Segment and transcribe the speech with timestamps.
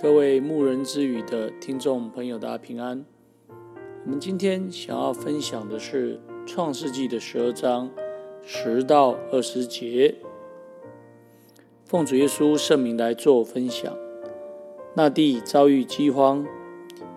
[0.00, 3.04] 各位牧人之语的听众朋友，大家平安。
[4.04, 6.14] 我们今天想要分享的是
[6.46, 7.90] 《创世纪》的十二章
[8.44, 10.14] 十到二十节，
[11.84, 13.92] 奉主耶稣圣名来做分享。
[14.94, 16.46] 那地遭遇饥荒，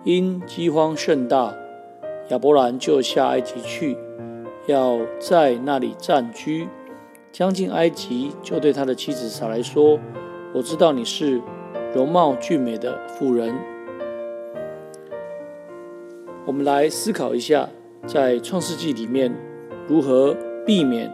[0.02, 1.54] 因饥荒甚大，
[2.30, 3.96] 亚伯兰就下埃及去，
[4.66, 6.66] 要在那里暂居。
[7.30, 10.00] 将近埃及，就对他的妻子撒莱说
[10.52, 11.40] ：“我知道你是
[11.94, 13.54] 容貌俊美的妇人。”
[16.44, 17.68] 我们来思考一下，
[18.06, 19.32] 在创世纪里面，
[19.86, 21.12] 如何避免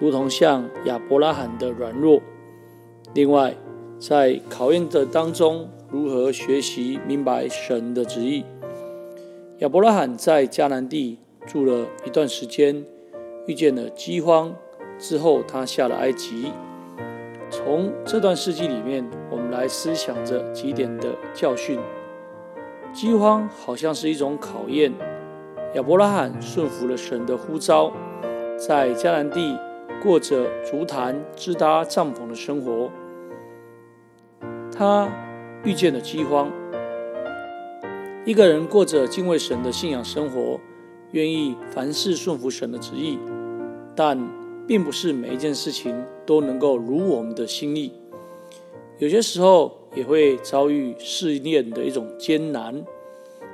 [0.00, 2.20] 如同像亚伯拉罕的软弱；
[3.14, 3.54] 另外，
[4.00, 8.44] 在考验的当中，如何学习明白神的旨意。
[9.58, 12.84] 亚伯拉罕在迦南地住了一段时间，
[13.46, 14.52] 遇见了饥荒。
[14.98, 16.50] 之后，他下了埃及。
[17.50, 21.78] 从这段事迹里面，我们来思想着几点的教训。
[22.92, 24.92] 饥荒好像是一种考验。
[25.74, 27.92] 亚伯拉罕顺服了神的呼召，
[28.56, 29.58] 在迦南地
[30.02, 32.90] 过着筑坛、支搭帐篷的生活。
[34.72, 35.08] 他
[35.64, 36.50] 遇见了饥荒。
[38.24, 40.60] 一个人过着敬畏神的信仰生活，
[41.10, 43.18] 愿意凡事顺服神的旨意，
[43.96, 44.18] 但
[44.66, 47.92] 并不是每一件事情都能够如我们的心意，
[48.98, 52.82] 有些时候也会遭遇试炼的一种艰难，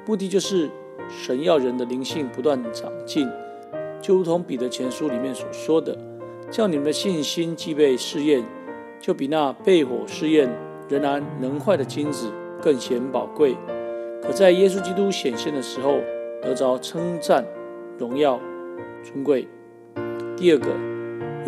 [0.06, 0.70] 目的就是
[1.08, 3.28] 神要人的灵性不断长进，
[4.00, 5.98] 就如同彼得前书里面所说的，
[6.48, 8.44] 叫你们的信心既被试验，
[9.00, 10.48] 就比那被火试验
[10.88, 12.30] 仍然能坏的金子
[12.62, 13.56] 更显宝贵，
[14.22, 15.98] 可在耶稣基督显现的时候
[16.40, 17.44] 得着称赞、
[17.98, 18.38] 荣耀、
[19.02, 19.48] 尊贵。
[20.36, 20.89] 第二个。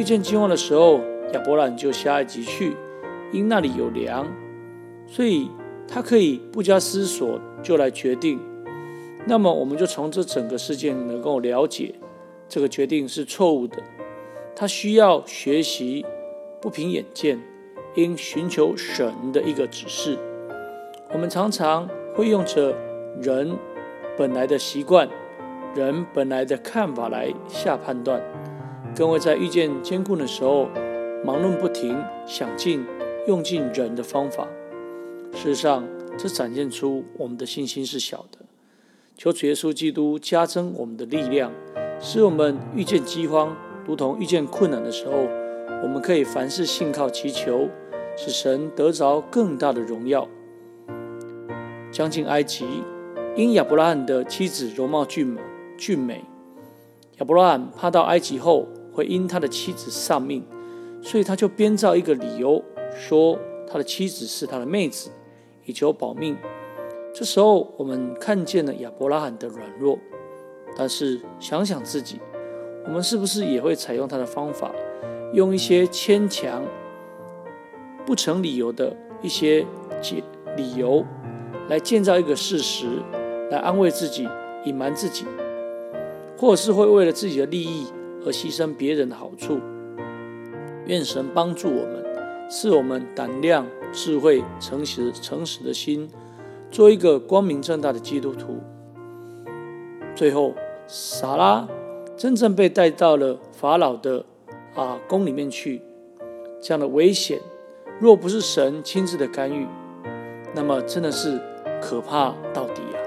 [0.02, 1.00] 遇见饥荒的时候，
[1.32, 2.76] 亚伯兰就下埃及去，
[3.30, 4.26] 因那里有粮，
[5.06, 5.48] 所以
[5.86, 8.40] 他可以不加思索就来决定。
[9.26, 11.94] 那么，我们就从这整个事件能够了解，
[12.48, 13.80] 这个决定是错误的。
[14.56, 16.04] 他需要学习
[16.60, 17.40] 不凭眼见，
[17.94, 20.18] 应寻求神的一个指示。
[21.12, 22.74] 我们常常会用着
[23.20, 23.56] 人
[24.18, 25.08] 本来的习惯、
[25.76, 28.20] 人本来的看法来下判断。
[28.94, 30.68] 更会在遇见艰困的时候，
[31.24, 32.84] 忙碌不停，想尽
[33.26, 34.46] 用尽人的方法。
[35.32, 35.84] 事实上，
[36.18, 38.38] 这展现出我们的信心是小的。
[39.16, 41.52] 求主耶稣基督加增我们的力量，
[42.00, 45.12] 使我们遇见饥荒，如同遇见困难的时候，
[45.82, 47.68] 我们可以凡事信靠祈求，
[48.16, 50.28] 使神得着更大的荣耀。
[51.90, 52.66] 将近埃及，
[53.36, 55.40] 因亚伯拉罕的妻子容貌俊美，
[55.78, 56.24] 俊美，
[57.18, 58.66] 亚伯拉罕怕到埃及后。
[58.92, 60.44] 会因他的妻子丧命，
[61.00, 62.62] 所以他就编造一个理由，
[62.94, 65.10] 说他的妻子是他的妹子，
[65.64, 66.36] 以求保命。
[67.14, 69.98] 这时候我们看见了亚伯拉罕的软弱，
[70.76, 72.20] 但是想想自己，
[72.86, 74.70] 我们是不是也会采用他的方法，
[75.32, 76.64] 用一些牵强、
[78.06, 79.66] 不成理由的一些
[80.00, 80.22] 解
[80.56, 81.04] 理由，
[81.68, 82.86] 来建造一个事实，
[83.50, 84.28] 来安慰自己、
[84.64, 85.24] 隐瞒自己，
[86.38, 87.86] 或者是会为了自己的利益。
[88.24, 89.60] 而牺牲别人的好处，
[90.86, 92.04] 愿神帮助我们，
[92.48, 96.08] 赐我们胆量、智慧、诚实、诚实的心，
[96.70, 98.58] 做一个光明正大的基督徒。
[100.14, 100.54] 最后，
[100.86, 101.66] 撒拉
[102.16, 104.24] 真正被带到了法老的
[104.74, 105.80] 啊宫里面去，
[106.60, 107.40] 这样的危险，
[107.98, 109.66] 若不是神亲自的干预，
[110.54, 111.40] 那么真的是
[111.80, 112.98] 可怕到底啊！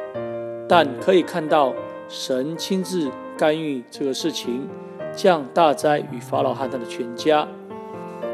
[0.67, 1.73] 但可以看到
[2.09, 4.67] 神亲自干预这个事情。
[5.15, 7.47] 降大灾与法老和他的全家，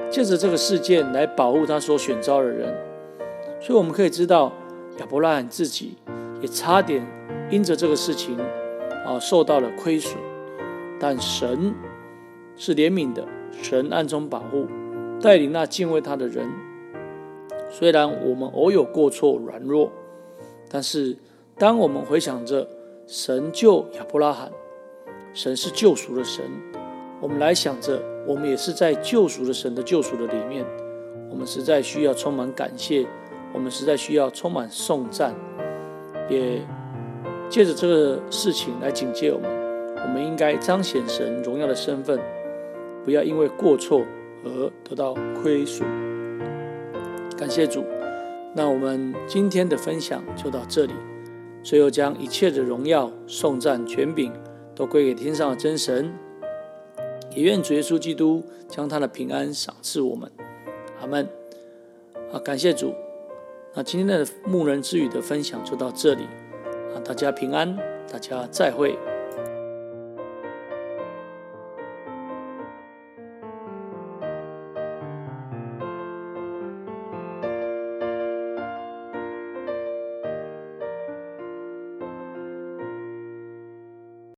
[0.09, 2.75] 借着这个事件来保护他所选召的人，
[3.59, 4.51] 所以我们可以知道
[4.99, 5.97] 亚伯拉罕自己
[6.41, 7.05] 也差点
[7.49, 8.37] 因着这个事情
[9.05, 10.17] 啊受到了亏损，
[10.99, 11.73] 但神
[12.55, 13.25] 是怜悯的，
[13.61, 14.67] 神暗中保护
[15.21, 16.49] 带领那敬畏他的人。
[17.69, 19.91] 虽然我们偶有过错软弱，
[20.69, 21.17] 但是
[21.57, 22.67] 当我们回想着
[23.07, 24.51] 神救亚伯拉罕，
[25.33, 26.43] 神是救赎的神。
[27.21, 30.65] 我们来想着，我们也是在救赎的神的救赎的里面，
[31.29, 33.05] 我们实在需要充满感谢，
[33.53, 35.35] 我们实在需要充满颂赞，
[36.27, 36.59] 也
[37.47, 39.49] 借着这个事情来警戒我们，
[39.97, 42.19] 我们应该彰显神荣耀的身份，
[43.05, 44.01] 不要因为过错
[44.43, 45.13] 而得到
[45.43, 45.87] 亏损。
[47.37, 47.85] 感谢主，
[48.55, 50.93] 那我们今天的分享就到这里，
[51.61, 54.33] 最后将一切的荣耀、颂赞、权柄
[54.75, 56.11] 都归给天上的真神。
[57.35, 60.31] 也愿主耶稣基督将他的平安赏赐我们，
[60.99, 61.27] 阿门。
[62.31, 62.93] 啊，感谢主。
[63.73, 66.23] 那今天的牧人之语的分享就到这里
[66.93, 67.77] 啊，大家平安，
[68.11, 68.97] 大家再会。